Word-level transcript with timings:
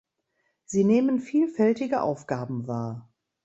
Sie 0.65 0.83
nehmen 0.83 1.19
vielfältige 1.19 2.01
Aufgaben 2.01 2.65
wahr. 2.65 3.13